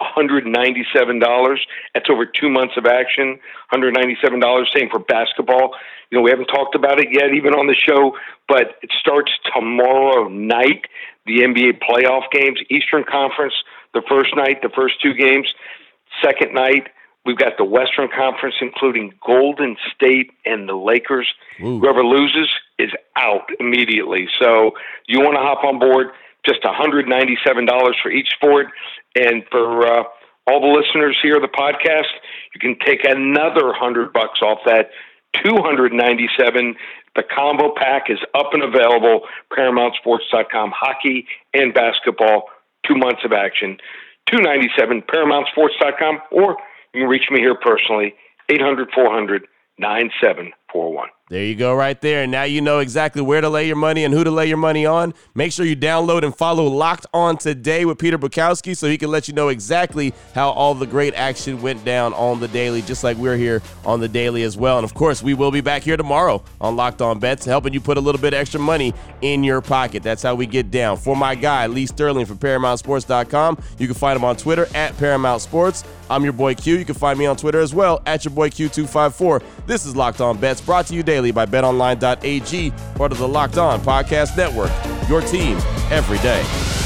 $197. 0.00 1.58
That's 1.94 2.10
over 2.10 2.26
two 2.26 2.48
months 2.48 2.74
of 2.76 2.86
action. 2.86 3.38
$197. 3.72 4.64
Same 4.74 4.88
for 4.90 4.98
basketball. 4.98 5.74
You 6.10 6.18
know, 6.18 6.22
we 6.22 6.30
haven't 6.30 6.46
talked 6.46 6.74
about 6.74 7.00
it 7.00 7.08
yet, 7.12 7.34
even 7.34 7.54
on 7.54 7.66
the 7.66 7.74
show, 7.74 8.16
but 8.46 8.78
it 8.82 8.90
starts 8.98 9.32
tomorrow 9.54 10.28
night. 10.28 10.86
The 11.26 11.40
NBA 11.40 11.80
playoff 11.82 12.30
games, 12.32 12.58
Eastern 12.70 13.04
Conference, 13.04 13.54
the 13.92 14.02
first 14.08 14.34
night, 14.34 14.62
the 14.62 14.70
first 14.74 15.02
two 15.02 15.12
games. 15.12 15.52
Second 16.22 16.54
night, 16.54 16.88
we've 17.26 17.36
got 17.36 17.58
the 17.58 17.64
Western 17.64 18.08
Conference, 18.08 18.54
including 18.62 19.12
Golden 19.24 19.76
State 19.94 20.30
and 20.46 20.66
the 20.66 20.74
Lakers. 20.74 21.28
Ooh. 21.60 21.80
Whoever 21.80 22.02
loses 22.02 22.48
is 22.78 22.90
out 23.16 23.50
immediately. 23.60 24.28
So 24.40 24.72
you 25.06 25.20
want 25.20 25.34
to 25.34 25.42
hop 25.42 25.64
on 25.64 25.78
board 25.78 26.08
just 26.48 26.62
$197 26.62 27.92
for 28.02 28.10
each 28.10 28.30
sport. 28.34 28.68
And 29.14 29.44
for 29.50 29.86
uh, 29.86 30.04
all 30.46 30.60
the 30.60 30.80
listeners 30.80 31.16
here 31.22 31.36
of 31.36 31.42
the 31.42 31.48
podcast, 31.48 32.08
you 32.54 32.60
can 32.60 32.76
take 32.84 33.04
another 33.04 33.66
100 33.66 34.12
bucks 34.12 34.40
off 34.42 34.60
that 34.64 34.90
297 35.44 36.74
the 37.16 37.24
combo 37.24 37.74
pack 37.74 38.10
is 38.10 38.18
up 38.32 38.52
and 38.52 38.62
available 38.62 39.22
paramountsports.com 39.52 40.72
hockey 40.74 41.26
and 41.52 41.74
basketball. 41.74 42.44
Two 42.86 42.94
months 42.94 43.22
of 43.24 43.32
action. 43.32 43.76
297 44.30 45.02
paramountsports.com 45.02 46.20
or 46.30 46.56
you 46.94 47.02
can 47.02 47.08
reach 47.08 47.28
me 47.30 47.40
here 47.40 47.56
personally 47.56 48.14
800 48.48 48.90
400 48.94 49.46
9741 49.78 51.08
there 51.30 51.44
you 51.44 51.54
go, 51.54 51.74
right 51.74 52.00
there. 52.00 52.22
And 52.22 52.32
now 52.32 52.44
you 52.44 52.62
know 52.62 52.78
exactly 52.78 53.20
where 53.20 53.42
to 53.42 53.50
lay 53.50 53.66
your 53.66 53.76
money 53.76 54.04
and 54.04 54.14
who 54.14 54.24
to 54.24 54.30
lay 54.30 54.46
your 54.46 54.56
money 54.56 54.86
on. 54.86 55.12
Make 55.34 55.52
sure 55.52 55.66
you 55.66 55.76
download 55.76 56.22
and 56.22 56.34
follow 56.34 56.64
Locked 56.64 57.06
On 57.12 57.36
Today 57.36 57.84
with 57.84 57.98
Peter 57.98 58.16
Bukowski 58.16 58.74
so 58.74 58.88
he 58.88 58.96
can 58.96 59.10
let 59.10 59.28
you 59.28 59.34
know 59.34 59.48
exactly 59.48 60.14
how 60.34 60.50
all 60.50 60.74
the 60.74 60.86
great 60.86 61.14
action 61.14 61.60
went 61.60 61.84
down 61.84 62.14
on 62.14 62.40
the 62.40 62.48
daily, 62.48 62.80
just 62.80 63.04
like 63.04 63.18
we're 63.18 63.36
here 63.36 63.60
on 63.84 64.00
the 64.00 64.08
daily 64.08 64.42
as 64.42 64.56
well. 64.56 64.78
And 64.78 64.84
of 64.84 64.94
course, 64.94 65.22
we 65.22 65.34
will 65.34 65.50
be 65.50 65.60
back 65.60 65.82
here 65.82 65.98
tomorrow 65.98 66.42
on 66.62 66.76
Locked 66.76 67.02
On 67.02 67.18
Bets, 67.18 67.44
helping 67.44 67.74
you 67.74 67.80
put 67.80 67.98
a 67.98 68.00
little 68.00 68.20
bit 68.20 68.32
extra 68.32 68.58
money 68.58 68.94
in 69.20 69.44
your 69.44 69.60
pocket. 69.60 70.02
That's 70.02 70.22
how 70.22 70.34
we 70.34 70.46
get 70.46 70.70
down. 70.70 70.96
For 70.96 71.14
my 71.14 71.34
guy, 71.34 71.66
Lee 71.66 71.86
Sterling 71.86 72.24
from 72.24 72.38
ParamountSports.com, 72.38 73.58
you 73.78 73.86
can 73.86 73.94
find 73.94 74.16
him 74.16 74.24
on 74.24 74.36
Twitter 74.36 74.66
at 74.74 74.96
Paramount 74.96 75.42
Sports. 75.42 75.84
I'm 76.10 76.24
your 76.24 76.32
boy 76.32 76.54
Q. 76.54 76.78
You 76.78 76.86
can 76.86 76.94
find 76.94 77.18
me 77.18 77.26
on 77.26 77.36
Twitter 77.36 77.60
as 77.60 77.74
well 77.74 78.00
at 78.06 78.24
your 78.24 78.32
boy 78.32 78.48
Q254. 78.48 79.42
This 79.66 79.84
is 79.84 79.94
Locked 79.94 80.22
On 80.22 80.38
Bets, 80.38 80.62
brought 80.62 80.86
to 80.86 80.94
you 80.94 81.02
daily 81.02 81.17
daily 81.18 81.32
by 81.32 81.44
betonline.ag, 81.44 82.70
part 82.94 83.10
of 83.10 83.18
the 83.18 83.26
Locked 83.26 83.58
On 83.58 83.80
Podcast 83.80 84.36
Network. 84.36 84.70
Your 85.08 85.20
team 85.20 85.56
every 85.90 86.18
day. 86.18 86.77